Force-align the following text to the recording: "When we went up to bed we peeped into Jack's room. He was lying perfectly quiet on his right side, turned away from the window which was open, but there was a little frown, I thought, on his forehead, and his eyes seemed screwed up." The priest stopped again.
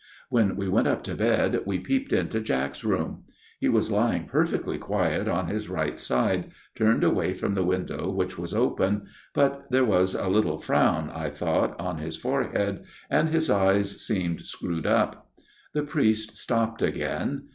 "When 0.31 0.55
we 0.55 0.67
went 0.67 0.87
up 0.87 1.03
to 1.03 1.13
bed 1.13 1.61
we 1.67 1.77
peeped 1.77 2.11
into 2.11 2.41
Jack's 2.41 2.83
room. 2.83 3.25
He 3.59 3.69
was 3.69 3.91
lying 3.91 4.25
perfectly 4.25 4.79
quiet 4.79 5.27
on 5.27 5.45
his 5.45 5.69
right 5.69 5.99
side, 5.99 6.49
turned 6.75 7.03
away 7.03 7.35
from 7.35 7.51
the 7.53 7.63
window 7.63 8.09
which 8.09 8.35
was 8.35 8.51
open, 8.51 9.05
but 9.35 9.69
there 9.69 9.85
was 9.85 10.15
a 10.15 10.27
little 10.27 10.57
frown, 10.57 11.11
I 11.13 11.29
thought, 11.29 11.79
on 11.79 11.99
his 11.99 12.17
forehead, 12.17 12.83
and 13.11 13.29
his 13.29 13.47
eyes 13.47 14.01
seemed 14.03 14.41
screwed 14.47 14.87
up." 14.87 15.29
The 15.73 15.83
priest 15.83 16.35
stopped 16.35 16.81
again. 16.81 17.49